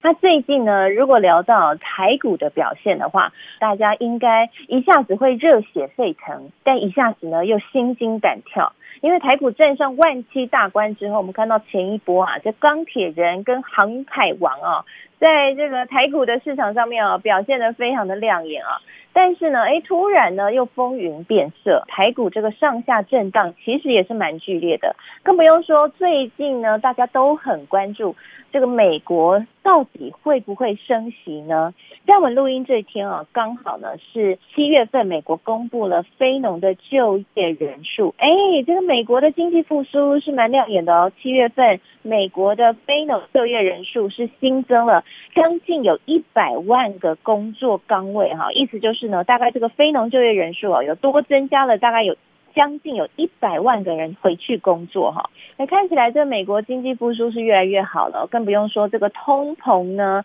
[0.00, 14.84] 那最近呢，如果聊到台股的表现的话，大家应该一下子会热血沸腾，但一下子呢又心惊胆跳，因为台股站上万七大关之后，我们看到前一波啊，这钢铁人跟航海王啊，
[15.18, 18.78] 在这个台股的市场上面啊，表现得非常的亮眼啊。
[19.18, 24.94] 但是呢，哎，突然呢又风云变色，台股这个上下震荡其实也是蛮剧烈的，
[25.24, 28.14] 更不用说最近呢，大家都很关注。
[28.50, 31.74] 这个美国到底会不会升息呢？
[32.06, 38.14] 在我们录音这一天啊，刚好呢是七月份，美国公布了非农的就业人数。
[38.16, 38.28] 哎，
[38.66, 41.12] 这个美国的经济复苏是蛮亮眼的哦。
[41.20, 52.16] 七月份美国的非农就业人数是新增了将近有一百万个工作岗位哈，意思就是呢，大概这个非农就业人数啊有多增加了大概有。
[52.54, 60.24] 将近有一百万个人回去工作哈，那看起来这美国经济复苏是越来越好了，更不用说这个通膨呢，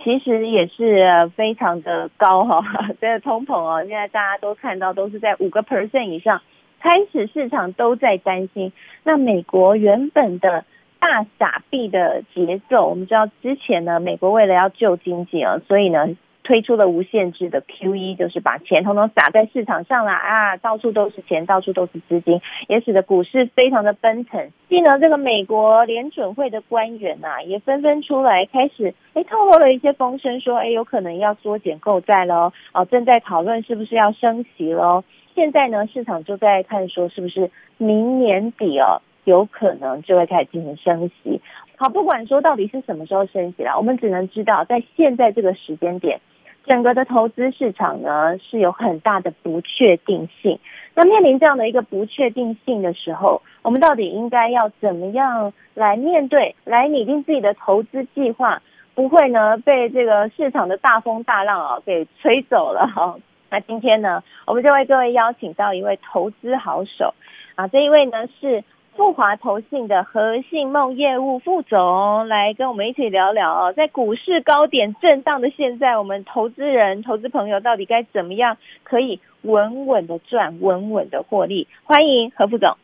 [0.00, 2.62] 其实也是非常的高哈。
[3.00, 6.42] 这个通膨哦，现在大家都看到都是在五个 percent 以上，
[6.78, 8.70] 开始市场都在担心。
[9.02, 10.64] 那美国原本的
[11.00, 16.14] 大撒币的节奏，我们知道之前呢，美国为了要救经济啊，所以呢。
[16.44, 24.50] 推出了无限制的 QE，就是把钱统统撒在市场上了啊，到处都是钱，到处都是资金，也使得股市非常的奔腾。
[24.68, 35.02] 记得这个美国联准会的官员呐、也纷纷出来开始哎透露了一些风声，说哎有可能要缩减购债喽，哦正在讨论是不是要升息喽。
[35.34, 41.40] 现在呢，市场就在看说是不是明年底哦，有可能就会开始进行升息。
[41.76, 46.20] 好，不管说到底是什么时候升息啦，我们只能知道在现在这个时间点。
[46.66, 50.58] 整个的投资市场呢，是有很大的不确定性。
[50.94, 58.62] 那面临这样的一个不确定性的时候，我们到底应该要怎么样来面对，来拟定自己的投资计划，
[58.94, 63.16] 不会呢被这个市场的大风大浪啊给吹走了哈？
[63.50, 67.14] 那今天呢，我们就为各位邀请到一位投资好手
[67.56, 68.64] 啊，这一位呢是。
[68.96, 81.66] 复华投信的何信梦业务副总来跟我们一起聊聊哦，在股市高点震荡的现在，我们投资人、投资朋友到底该怎么样可以稳稳的赚、稳稳的获利？
[81.82, 82.76] 欢迎何副总。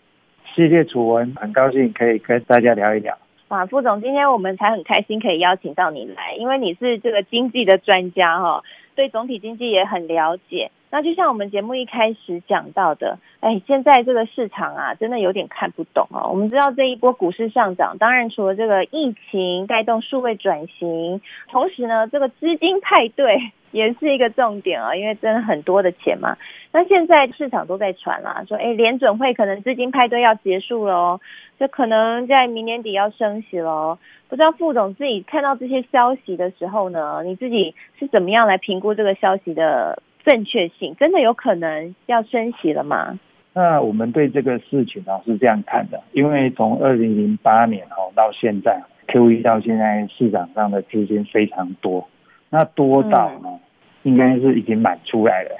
[0.53, 3.17] 谢谢楚文，很高兴可以跟大家聊一聊。
[3.49, 8.65] 哇，副总，今天我们才很开心可以邀请到你来，因为你是这个经济的专家哈，
[8.97, 10.73] 对总体经济也很了解。
[10.93, 16.29] 那就像我们节目一开始讲到的，哎，现在这个市场啊，真的有点看不懂哦。
[16.31, 23.39] 我们知道这一波股市上涨，当然除了这个疫情带动数位转型，同时呢，这个资金派对
[23.71, 26.37] 也是一个重点啊，因为真的很多的钱嘛。
[26.73, 31.21] 那现在市场都在传啦，说哎，联准会可能资金派对要结束了哦，
[31.61, 33.97] 就可能在明年底要升息了。
[34.29, 40.03] 不知道副总自己看到这些消息的时候呢，你自己是怎么样来评估这个消息的？
[40.25, 43.19] 正确性真的有可能要升息了吗？
[43.53, 52.09] 那我们对这个事情啊是这样看的，因为从二零零八年哦到现在，QE 到现在市场上的资金非常多，
[52.49, 53.59] 那多到呢，
[54.05, 55.51] 应该是已经满出来了。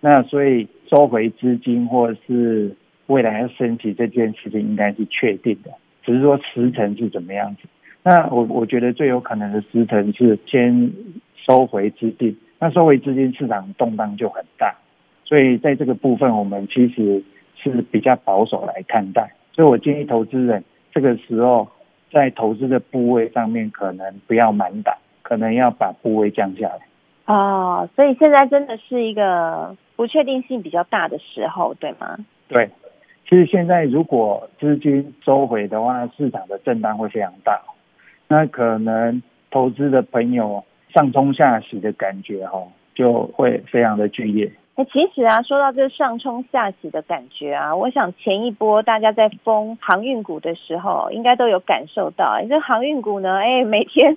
[0.00, 5.70] 那所以收回资金或者是未来要升息这件事情应该是确定的，
[6.04, 7.62] 只是说时程是怎么样子。
[8.02, 10.92] 那我我觉得最有可能的时程是先
[11.46, 12.36] 收回资金。
[12.60, 14.74] 那收回资金，市场动荡就很大，
[15.24, 17.22] 所以在这个部分，我们其实
[17.56, 19.32] 是比较保守来看待。
[19.52, 21.68] 所以我建议投资人这个时候
[22.10, 26.80] 在投资的部位上面，可能不要满打，可能要把部位降下来。
[27.26, 32.18] 哦，所以现在真的是一个不确定性比较大的时候，对吗？
[32.48, 32.68] 对，
[33.28, 37.60] 其实现在如果资金收回的话，市场的震荡会非常大，
[38.26, 40.64] 那可能投资的朋友。
[40.94, 42.62] 上冲下洗的感觉哈，
[42.94, 44.50] 就会非常的剧烈。
[44.76, 52.38] 哎，其实啊，说到这上冲下洗的感觉啊，我想前一波大家在封航运股的时候，应该都有感受到。
[52.48, 54.16] 这航运股呢，哎，每天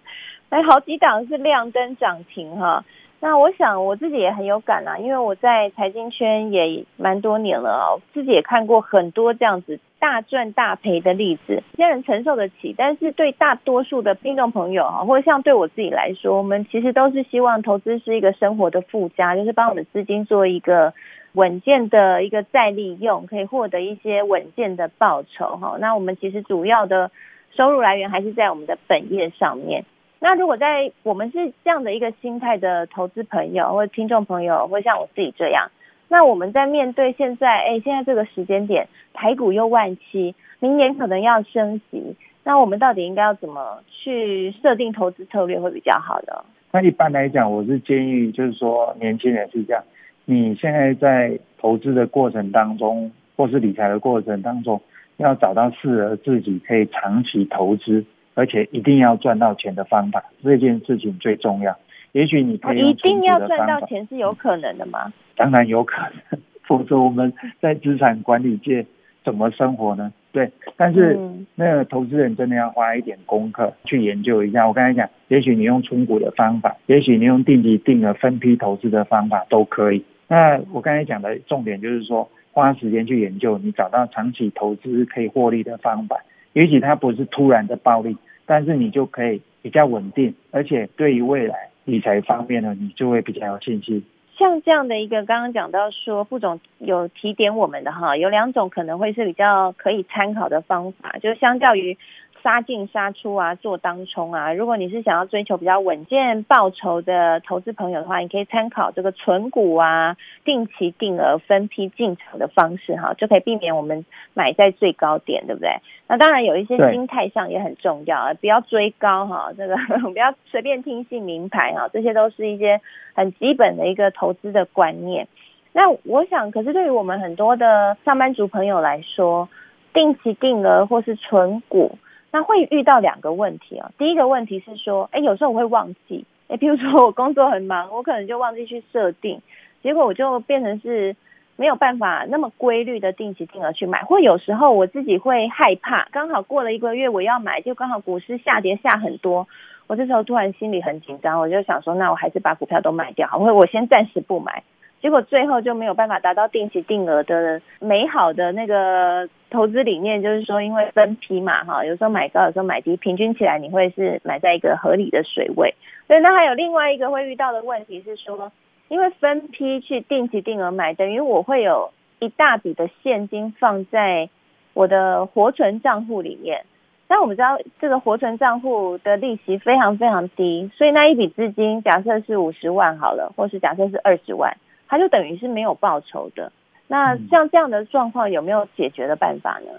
[0.50, 2.86] 哎好几档是亮灯涨停哈。
[3.24, 20.92] 那我想我自己也很有感啊，因为我在财经圈也蛮多年了，自己也看过很多这样子大赚大赔的例子，有些人承受得起，但是对大多数的听众朋友啊，或者像对我自己来说，我们其实都是希望投资是一个生活的附加，就是帮我们资金做一个
[21.34, 25.78] 稳健的一个再利用，可以获得一些稳健的报酬哈。
[25.80, 27.12] 那我们其实主要的
[27.56, 29.86] 收入来源还是在我们的本业上面。
[30.24, 35.72] 那如果在我们是这样的一个心态的投资朋友或者听众朋友，或像我自己这样，
[36.10, 46.46] 那我们在面对现在哎现在这个时间点，台股又万七，明年可能要升息，那我们到底应该要怎么去设定投资策略会比较好的？
[46.72, 49.84] 那一般来讲，我是建议就是说年轻人是这样，
[50.26, 54.80] 你现在在投资的过程当中，或是理财的过程当中，
[55.18, 58.06] 要找到适合自己可以长期投资。
[58.34, 61.78] 而且一定要赚到钱的方法，这件事情最重要。
[62.14, 65.14] 也许你可以一定要赚到钱是有可能的吗？
[65.36, 68.86] 当然有可能，否则我们在资产管理界
[69.24, 70.12] 怎么生活呢？
[70.34, 71.20] 对，但是
[71.56, 74.66] 那个投资人真的要花一点功课去研究一下。
[74.68, 80.04] 我刚才讲，也许你用存股的方法，也许你用定期定额分批投资的方法都可以。
[80.28, 86.18] 那我刚才讲的重点就是说，花时间去研究，你找到长期投资可以获利的方法。
[86.54, 94.04] 也许它不是突然的暴利，但是你就可以比较稳定，而且对于未来理财方面呢，你就会比较有信心。
[94.38, 101.98] 像这样的一个刚刚讲到说，副总有提点我们的哈，有两种可能会是比较可以参考的方法，就相较于。
[102.44, 104.54] 杀进杀出啊，做当冲啊。
[104.54, 115.70] 如果你是想要追求比较稳健报酬的投资朋友的话，你可以参考这个存股啊，定期定额分批进场的方式哈，就可以避免我们买在最高点，对不对？
[116.08, 119.76] 那当然有一些心态上也很重要啊，不要追高哈，这个
[120.12, 122.82] 不要随便听信名牌哈，这些都是一些
[123.14, 125.28] 很基本的一个投资的观念。
[125.74, 129.48] 那我想，可是对于我们很多的上班族朋友来说，
[129.94, 131.98] 定期定额或是存股。
[132.32, 139.42] 那会遇到两个问题啊，第一个问题是说，哎，有时候我会忘记，哎，譬如说我工作很忙，我可能就忘记去设定，
[139.84, 141.16] 结果我就变成是
[141.58, 149.48] 没有办法那么规律的定期定额去买，或有时候我自己会害怕，刚好过了一个月我要买，就刚好股市下跌下很多，
[149.88, 154.64] 我这时候突然心里很紧张，我就想说，那我还是把股票都卖掉好，我先暂时不买。
[155.02, 165.74] 结果最后就没有办法达到定期定额的美好的那个投资理念，就是说，因为分批嘛，哈，有时候买高，有时候买低，平均起来你会是买在一个合理的水位。
[166.06, 168.52] 所以那还有另外一个会遇到的问题是说，
[168.90, 174.30] 因为分批去定期定额买，等于我会有一大笔的现金放在
[174.76, 176.64] 我的活存账户里面。
[177.08, 184.56] 但我们知道这个活存账户的利息非常非常低，所以那一笔资金，假设是五十万好了，或是假设是二十万。
[184.92, 186.52] 它就等于是没有报酬的。
[186.90, 189.72] 那像这样的状况有没有解决的办法呢？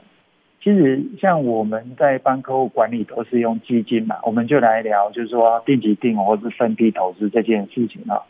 [0.63, 8.23] 其实像我们在帮客户管理都是用基金嘛，我们就来聊，就是说定期定额或是分批投资这件事情啊。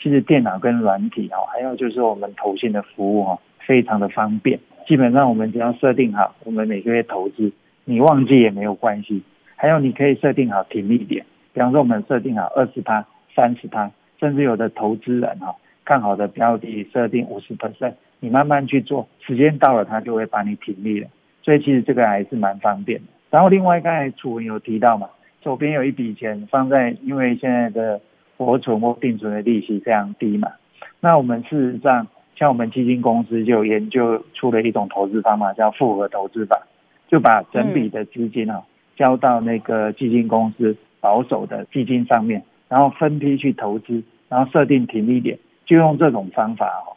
[0.00, 4.58] 其实电脑跟软体啊，还有就是我们投信的服务啊，非常的方便。
[4.88, 7.52] 基本上我们只要设定好，我们每个月投资，
[7.84, 9.22] 你忘记也没有关系。
[9.56, 13.06] 还有你可以设定好停利点，比方说我们设定好二十趴、
[13.36, 15.54] 三十趴，甚至有的投资人啊。
[15.84, 21.08] 看好的标的设定五十 percent，你慢慢去做，时间到了它就会把你停利了。
[21.42, 23.04] 所以其实这个还是蛮方便的。
[23.30, 25.08] 然后另外刚才楚文有提到嘛，
[25.42, 28.00] 左边有一笔钱放在，因为现在的
[28.36, 30.52] 活存或定存的利息非常低嘛。
[31.00, 36.62] 那我们事实上，像我们基金公司就研究出了一种投资方法，叫复合投资法，
[37.08, 38.62] 就把整笔的资金啊
[38.96, 45.38] 交到那个基金公司保守的基金上面，然后分批去投资，然后设定停利点。
[45.66, 46.96] 就用这种方法哦，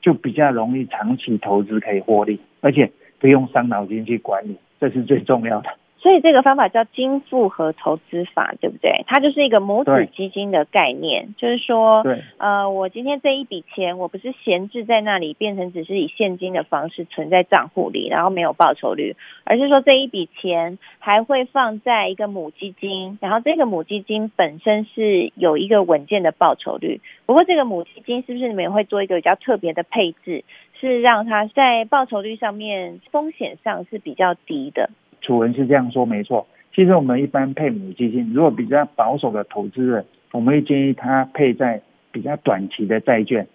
[0.00, 5.70] 就比较容易长期投资可以获利，而且不用伤脑筋去管理，这是最重要的。
[6.04, 9.04] 所以这个方法叫金复合投资法，对不对？
[9.06, 12.02] 它就是一个母子基金的概念，就是说，
[12.36, 27.00] 呃，我今天这一笔钱，我不是闲置在那里，变成只是以现金的方式存在账户里，然后没有报酬率，而是说这一笔钱还会放在一个母基金，然后这个母基金本身是有一个稳健的报酬率。
[27.24, 30.44] 不过这个母基金是不是你们也会做一个比较特别的配置，
[30.78, 34.90] 是让它在报酬率上面风险上是比较低的？
[35.24, 41.80] 楚文是这样说没错，其实我们一般配母基金，如果比较保守的投资人，我们会建议他配在
[42.12, 43.46] 比较短期的债券，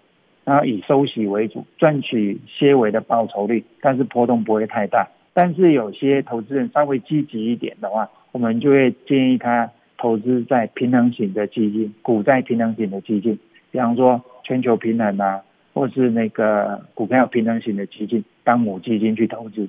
[0.46, 5.08] 然后以收息为主，赚取些微的报酬率，但是波动不会太大。
[5.34, 13.38] 但是有些投资人稍微积极一点的话，我们就会建议他投资在平衡型的基金，股债平衡型的基金，
[13.72, 15.42] 比方说全球平衡啊，
[15.74, 19.68] 或是那个股票平衡型的基金，当母基金去投资。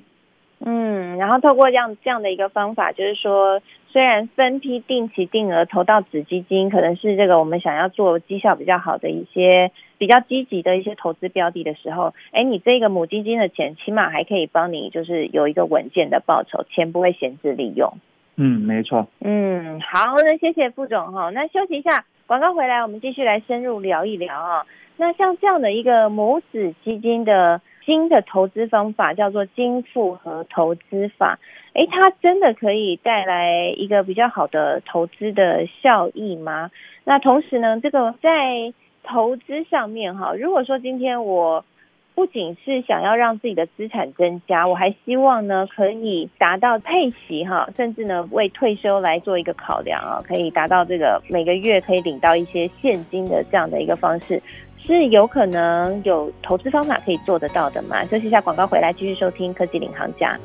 [0.63, 17.93] 嗯，然后透过这样这样的一个方法，就是说，虽然分批定期定额投到子基金，可能是这个我们想要做绩效比较好的一些比较积极的一些投资标的的时候，哎，你这个母基金的钱起码还可以帮你就是有一个稳健的报酬，钱不会闲置利用。
[18.37, 19.07] 嗯，没错。
[19.19, 21.29] 嗯，好，那谢谢副总哈。
[21.31, 24.65] 那休息一下，广告回来，我们继续来深入聊一聊啊。
[24.97, 31.39] 那像这样的一个母子基金的新的投资方法，叫做金复合投资法。
[31.73, 36.69] 诶，它真的可以带来一个比较好的投资的效益吗？
[37.03, 38.73] 那同时呢，这个在
[39.03, 41.65] 投资上面哈，如果说今天我
[42.13, 54.39] 不仅是想要让自己的资产增加，我还希望呢可以达到配息哈，甚至呢为退休来做一个考量啊，可以达到这个每个月可以领到一些现金的这样的一个方式，
[54.85, 58.03] 是有可能有投资方法可以做得到的吗？
[58.05, 60.37] 休息一下广告回来继续收听科技领航家。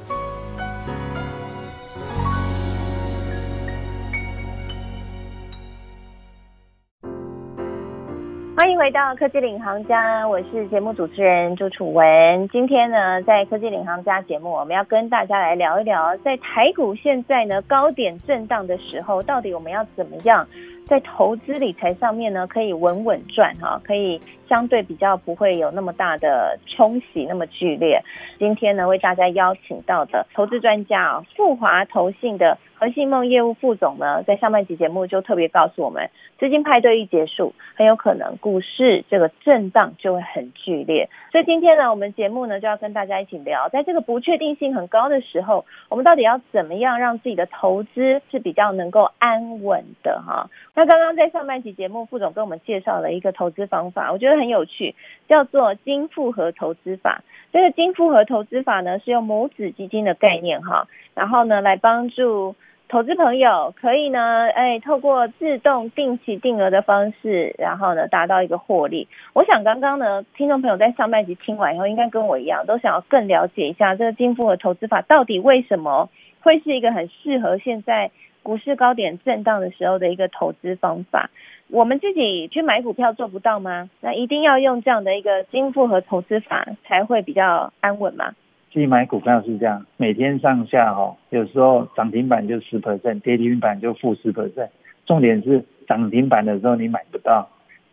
[8.57, 12.49] 欢迎回到科技领航家，我是节目主持人朱楚文。
[12.49, 20.47] 今天呢，在科技领航家节目，我们要跟大家来聊一聊，在台股现在呢高点震荡的时候，到底我们要怎么样
[20.88, 28.00] 在投资理财上面呢，可以稳稳赚哈，可以相对比较不会有那么大的冲洗那么剧烈。
[28.38, 32.57] 今天呢，为大家邀请到的投资专家啊，富华投信的。
[32.78, 41.09] 何信梦业务副总呢，在上半集节目就特别告诉我们，资金派对一结束，很有可能股市这个震荡就会很剧烈。
[41.33, 50.47] 所以今天呢，我们节目呢就要跟大家一起聊，在这个不确定性很高的时候，我们到底要怎么样让自己的投资是比较能够安稳的哈？
[50.76, 54.95] 那刚刚在上半集节目，副总跟我们介绍了一个投资方法，我觉得很有趣，
[55.26, 57.25] 叫做金复合投资法。
[57.50, 62.54] 这个金复合投资法呢，是用母子基金的概念哈，然后呢来帮助。
[62.88, 69.09] 投资朋友可以呢，哎，透过自动定期定额的方式，然后呢，达到一个获利。
[69.33, 76.09] 我想刚刚呢，听众朋友在上半集听完以后，应该跟我一样，都想要更了解一下这个金复合投资法到底为什么
[76.42, 78.12] 会是一个很适合现在
[78.46, 81.30] 股市高点震荡的时候的一个投资方法。
[81.68, 83.90] 我们自己去买股票做不到吗？
[84.00, 88.34] 那一定要用这样的一个金复合投资法才会比较安稳吗？
[88.72, 94.68] 自己买股票是这样，每天上下哦，有时候涨停板就十 percent，跌停板就负十 percent。
[95.06, 97.48] 重点是涨停板的时候你买不到，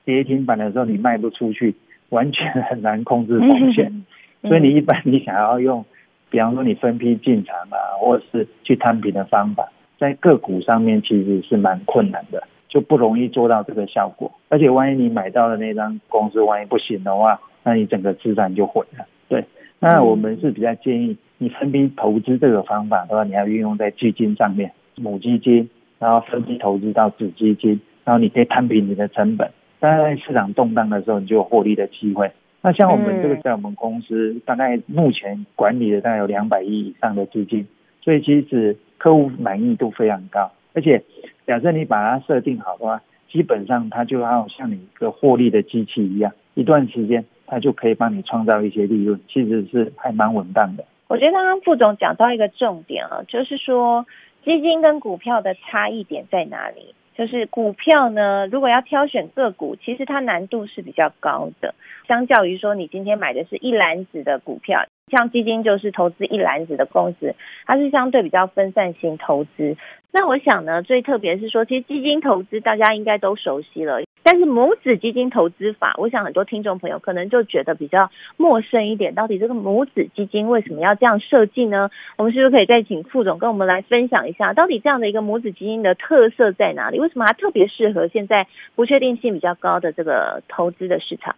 [0.05, 1.75] 跌停板的时候你卖不出去，
[2.10, 4.05] 完全很难控制风险。
[4.48, 5.83] 所以你一般你想要用，
[6.29, 9.67] 比方说你分批进场啊，或者是去摊平的方法，
[9.98, 14.32] 在个股上面其实是蛮困难的，就不容易做到这个效果。
[14.50, 19.06] 而且万一你买到的那张公司万一不行的话，那你整个资产就毁了。
[19.30, 19.44] 对。
[19.80, 25.70] 那我们是比较建议你分批投资这个方法的话，你要运用在基金上面，母基金，
[26.00, 29.52] 然后分批投资到子基金，然后你可以摊平你的成本。
[29.80, 32.32] 当然，在市场动荡的时候，你就有获利的机会。
[32.62, 37.68] 那像我们这个在我们公司，大概目前管理的大概有两百亿以上的资金，
[38.02, 40.50] 所以其实客户满意度非常高。
[40.74, 41.03] 而且，
[41.45, 47.25] 假设你把它设定好的话，基本上它就要像你一个获利的机器一样，一段时间。
[47.45, 50.86] 它就可以帮你创造一些利润，其实是还蛮稳当的。
[51.10, 54.07] 我觉得刚刚副总讲到一个重点啊，就是说
[54.43, 56.95] 基金跟股票的差异点在哪里？
[57.15, 61.75] 就是股票呢，如果要挑选个股，其实它难度是比较高的，
[62.08, 69.77] 相较于说你今天买的是一篮子的股票，像基金就是投资一篮子的公司，它是相对比较分散型投资。
[70.12, 74.01] 那我想呢，最特别是说，其实基金投资大家应该都熟悉了。
[74.24, 79.13] 但是母子基金投资法，我想很多听众朋友可能就觉得比较陌生一点。
[79.13, 81.89] 到底这个母子基金为什么要这样设计呢？
[82.18, 87.00] 我们是不是可以再请副总跟我们来分享一下，到底这样的一个母子基金的特色在哪里？
[87.00, 91.36] 为什么它特别适合现在不确定性比较高的这个投资的市场？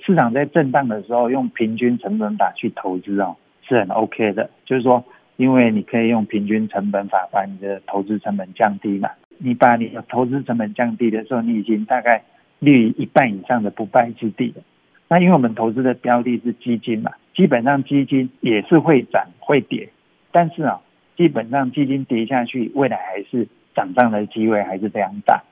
[0.00, 3.36] 市场在震荡的时候，用平均成本法去投资哦，
[3.68, 4.48] 是很 OK 的。
[4.64, 5.04] 就是说，
[5.36, 9.10] 因为你可以用平均成本法把你的投资成本降低嘛。
[9.38, 12.22] 你把你的投资成本降低的时候，你已经大概
[12.58, 14.62] 立一半以上的不败之地了。
[15.08, 19.88] 那因为我们投资的标的是基金嘛，基本上基金也是会涨会跌，
[20.32, 20.80] 但是啊，
[21.16, 25.42] 基本上基金跌下去，未来还是涨上的机会还是非常大。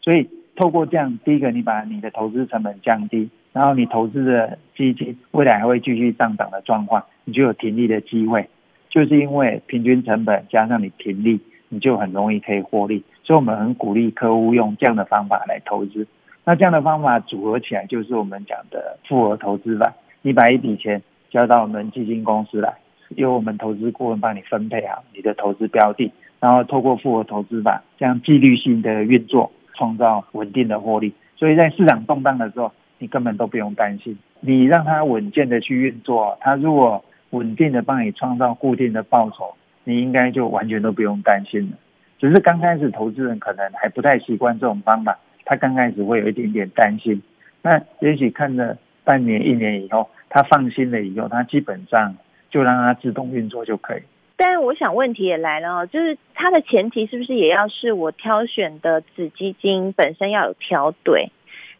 [0.00, 8.48] 所以透过这样，第一个你把你的投资成本降低，然后你投资的基金未来还会继续上涨的状况，你就有停利的机会。
[8.88, 13.04] 就是因为平均成本加上你停利，你就很容易可以获利。
[13.30, 16.04] 所以我们很鼓励客户用这样的方法来投资。
[16.44, 19.94] 那这样的方法组合起来，就是我们讲的复合投资法。
[20.22, 22.74] 你把一笔钱交到我们基金公司来，
[23.10, 26.10] 由我们投资顾问帮你分配好你的投资标的，
[26.40, 31.14] 然后透过复合投资法这样纪律性的运作，创造稳定的获利。
[31.36, 34.18] 所以在市场动荡的时候，你根本都不用担心。
[34.40, 41.76] 你让它稳健的去运作，它如果稳定的帮你创造固定的报酬，你应该就完全都不用担心了。
[42.20, 47.22] 只是刚开始投资人可能还不太习惯这种方法，他刚开始会有一点点担心。
[47.62, 52.14] 那也许看了半年、一年以后，他放心了以后，他基本上
[52.50, 54.02] 就让它自动运作就可以。
[54.36, 61.30] 但我想问题也来了哦，就是它的前提是不是也要是我挑选的子基金本身要有挑对，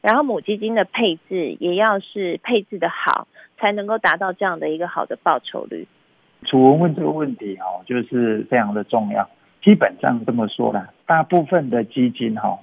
[0.01, 3.29] 然后母基金的配置也要是配置的好，
[3.59, 5.87] 才能够达到这样的一个好的报酬率。
[6.45, 9.29] 楚文问这个问题哦，就是非常的重要。
[9.63, 12.59] 基本上这么说啦，大部分的基金哈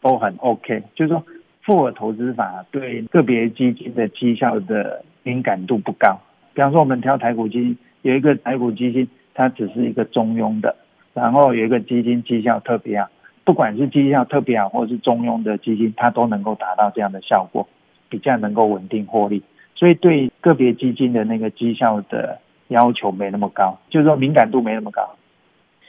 [0.00, 1.24] 都很 OK，就是说
[1.62, 6.20] 复合投资法对个别基金的绩效的敏感度不高。
[6.54, 9.08] 比方说我们挑台股基金，有一个台股基金。
[9.32, 10.74] 它只是一个中庸的，
[11.14, 13.08] 然后有一个基金绩效特别好，
[13.44, 17.66] 不管是绩效特别好或是中庸的基金，它都能够达到这样的效果，
[18.10, 19.42] 比较能够稳定获利。
[19.76, 22.38] 所以对个别基金的那个绩效的
[22.68, 25.08] 要求没那么高，就是说敏感度没那么高。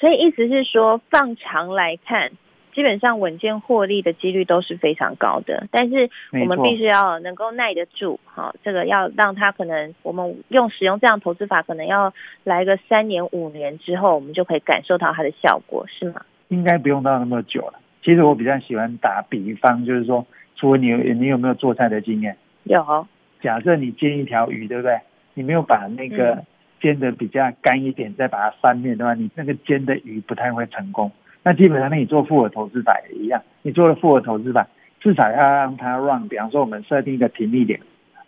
[0.01, 2.31] 所以意思是说，放长来看。
[2.73, 12.13] 基本上稳健获利的几率都是非常高的，但是我们必须要能够耐得住，哈，这个要让它可能我们用使用这样投资法，可能要
[12.45, 16.21] 来个三年五年之后，我们就可以感受到它的效果，是吗？
[16.47, 17.73] 应该不用到那么久了。
[18.01, 22.37] 其实我比较喜欢打比方，就是说，除了你有你有没有做菜的经验？
[22.63, 23.05] 有。
[23.41, 24.97] 假设你煎一条鱼，对不对？
[25.33, 26.41] 你没有把那个
[26.81, 31.11] 煎得比较干一点，再把它翻面的话，你那个煎的鱼不太会成功。
[31.43, 34.67] 那基本上，你做复合投资法也一样，你做了复合投资法，
[34.99, 36.27] 至少要让它 run。
[36.27, 37.79] 比方说，我们设定一个停利点，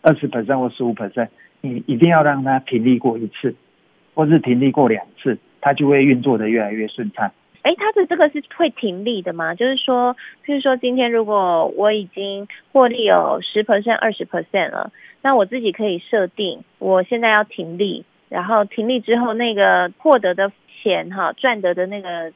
[0.02, 1.28] 二十 percent 或十五 percent，
[1.62, 3.56] 你一定要让它停利过一次，
[4.14, 7.32] 或是停利过两次，它就会运作得越来越顺畅。
[7.62, 9.56] 哎，它的这个是会停利的吗？
[9.56, 14.92] 就是说，譬如说，今天如果我已经获利有十 percent、二十 percent 了，
[15.22, 18.04] 那我自己可以设定，我现在要停利，
[18.34, 22.34] 然后停利之后，那个获得的钱哈，赚得的那个。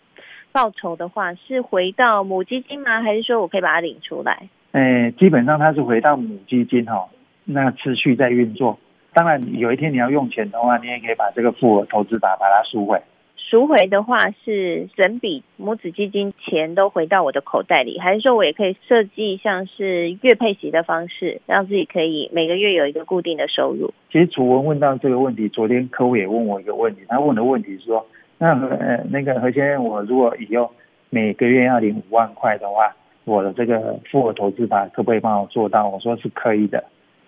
[0.50, 3.04] 报酬的话是回到母基金吗？
[3.04, 4.50] 还是说我可以把它领出来？
[4.72, 7.08] 诶，基本上它是回到母基金哈，
[7.44, 8.80] 那持续在运作。
[9.14, 13.00] 当然，有一天你要用钱的话，你也可以把这个复合投资法把它赎回。
[13.50, 23.94] 赎回的话是整笔母子基金钱都回到我的口袋里，还是说我也可以设计像是月配息的方式，让自己可以每个月有一个固定的收入？
[24.12, 28.06] 其实楚文问到这个问题，昨天客户也问我一个问题，他问的问题是说。
[28.40, 30.72] 那呃，那个何先生，我如果以后
[31.10, 35.90] 每个月要领五万块的话，我的这个复合投资法可不可以帮我做到？
[35.90, 36.84] 我说是可以的，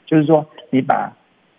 [0.06, 1.12] 就是说你把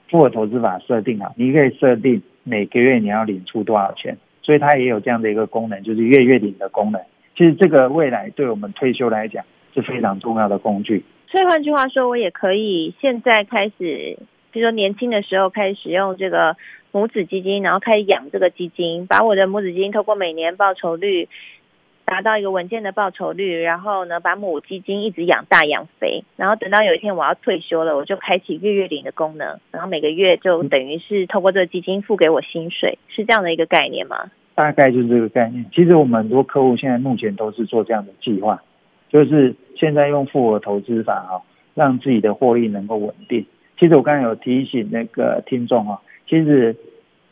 [0.08, 4.16] 复合投资法设定好，你可以设定每个月你要领出多少钱，
[4.50, 7.00] 所以它也有这样的一个功能，就是月月领的功能。
[7.36, 11.04] 其实这个未来对我们退休来讲是非常重要的工具。
[11.28, 14.18] 所以换句话说，我也可以现在开始，
[14.50, 16.56] 比如说年轻的时候开始使用这个。
[16.92, 21.28] 母子基金，然后开始养这个基金，把我的母子基金透过每年报酬率
[22.04, 34.32] 达到一个稳健的报酬率，然后呢，把母基金一直养大养肥，然后等到有一天我要退休了，我就开启月月领的功能，然后每个月就等于是透过这个基金付给我薪水，是这样的一个概念吗？
[34.60, 35.64] 大概就是这个概念。
[35.72, 38.62] 其实我们很多客户现在目前都是做这样的计划，
[39.08, 41.42] 就是现在用复合投资法哈，
[41.74, 43.46] 让自己的获利能够稳定。
[43.78, 45.98] 其实我刚才有提醒那个听众啊。
[46.28, 46.76] 其实，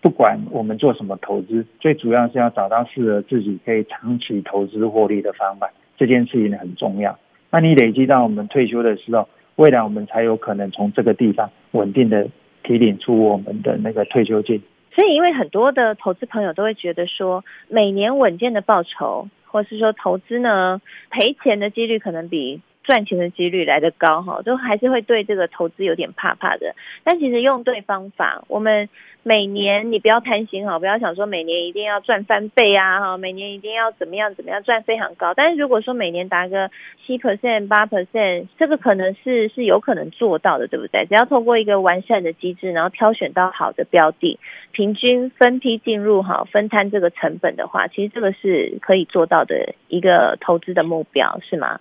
[0.00, 7.18] 不管我们做什么投资，最主要是要找到适合自己可以长期投资获利的方法，这件事情很重要。
[7.50, 12.26] 那你累积到我们退休的时候，未来我们才有可能从这个地方稳定的
[12.62, 14.62] 提领出我们的那个退休金。
[14.94, 22.60] 所以，因为很多的投资朋友都会觉得说，每年稳健的报酬，或是说投资呢，赔钱的几率可能比。
[22.88, 26.74] 赚钱的几率来得高哈，都还是会对这个投资有点怕怕的。
[27.04, 28.88] 但其实用对方法，我们
[29.22, 35.34] 每年你不要贪心哈，不要想说每年一定要赚翻倍啊哈，每年一定要怎么样怎么样赚非常高。
[35.34, 36.70] 但是如果说每年达个
[37.04, 41.04] 七 percent 八 percent，这个可能是是有可能做到的，对不对？
[41.04, 44.38] 只要透过一个完善的机制，然后挑选到好的标的，
[44.72, 51.80] 平均分批进入哈，分摊这个成本的话，其实这个是可以做到的一个投资的目标，是吗？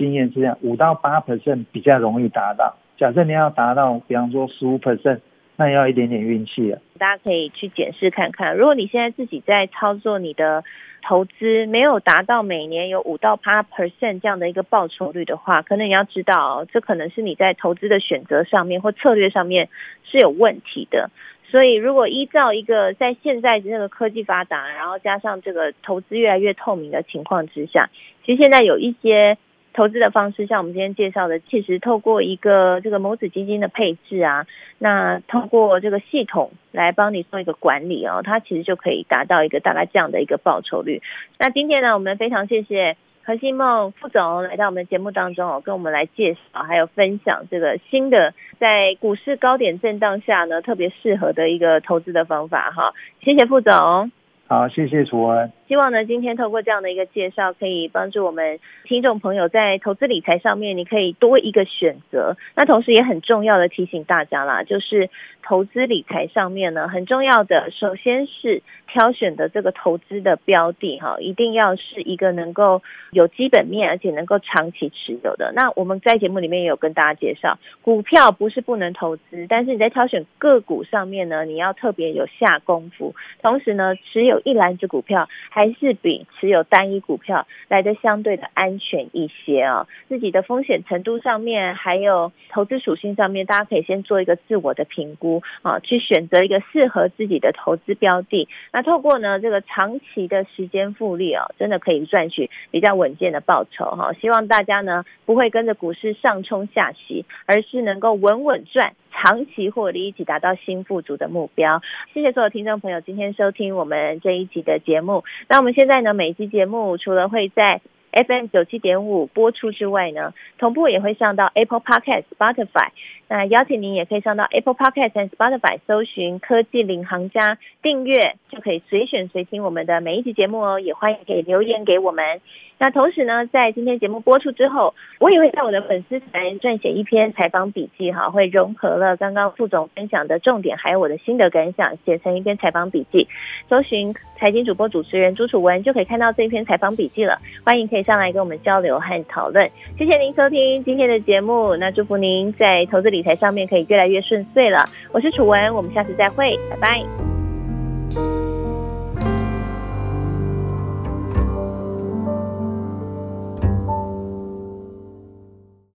[0.00, 2.74] 经验是这样，五到八 percent 比较容易达到。
[2.96, 5.20] 假设你要达到，比方说十五 percent，
[5.56, 6.78] 那要一点点运气了。
[6.98, 10.64] 大家可以去检视看看，如果你现在自己在操作你的
[11.06, 19.68] 投资，没有达到每年有五到八 percent 这样的一个报酬率的话，可能你要知道，这可能是你在投资的选择上面或策略上面
[20.04, 21.10] 是有问题的。
[21.50, 27.90] 所以，如果依照一个在现在这个科技发达，然后加上这个投资越来越透明的情况之下，
[28.24, 29.36] 其实现在有一些。
[29.72, 34.46] 投资的方式，像我们今天介绍的，其实透过一个这个某子基金的配置啊，
[34.78, 41.02] 那通过这个系统来帮你做一个管理哦，它其实就可以达到一个大概这样的一个报酬率。
[41.38, 42.96] 那今天呢，我们非常谢谢。
[43.22, 52.92] 何心梦副总来到我们的节目当中哦，跟我们来介绍还有分享这个新的在股市高点震荡下呢，特别适合的一个投资的方法哈。
[53.22, 54.10] 谢谢副总。
[54.48, 55.59] 好，谢谢楚文。
[55.70, 62.36] 希望呢，今天透过这样的一个介绍，可以帮助我们听众朋友在投资理财上面，你可以多一个选择。
[62.56, 65.10] 那同时也很重要的提醒大家啦，就是
[65.44, 75.52] 投资理财上面呢，很重要的，首先是挑选的这个投资的标的哈，一定要是一个能够有基本面，而且能够长期持有的。
[75.54, 83.14] 那我们在节目里面也有跟大家介绍，股票不是不能投资，但是你在挑选个股上面呢，你要特别有下功夫。
[83.40, 89.86] 同时呢，持有一篮子股票还还是比持有单一股票来得相对的安全一些啊。
[90.08, 98.48] 自己的风险程度上面，还有投资属性上面，大家可以先做一个自我的评估啊，去选择一个适合自己的投资标的。
[98.72, 104.14] 那透过呢这个长期的时间复利啊，真的可以赚取比较稳健的报酬哈。
[104.14, 108.94] 希望大家呢不会跟着股市上冲下洗，而是能够稳稳赚。
[109.10, 111.82] 长期获利，一起达到新富足的目标。
[112.14, 115.24] 谢谢所有听众朋友今天收听我们这一集的节目。
[115.48, 117.80] 那我们现在呢，每一集节目除了会在
[118.12, 122.88] FM 九七点五播出之外呢，同步也会上到 Apple Podcast、Spotify。
[123.28, 130.80] 那邀请您也可以上到 Apple Podcast 和 Spotify 搜寻“科技领航家”，订阅就可以随选随听我们的每一集节目哦。
[130.80, 132.40] 也欢迎可以留言给我们。
[132.80, 143.28] 那同时呢，在今天节目播出之后，我也会在我的粉丝团撰写一篇采访笔记，哈，会融合了刚刚副总分享的重点，还有我的心得感想，写成一篇采访笔记。
[143.68, 147.38] 搜寻财经主播主持人朱楚文，就可以看到这篇采访笔记了。
[147.66, 149.70] 欢迎可以上来跟我们交流和讨论。
[149.98, 154.86] 谢谢您收听今天的节目，那祝福您在投资理财上面可以越来越顺遂了。
[155.12, 157.39] 我是楚文，我们下次再会，拜拜。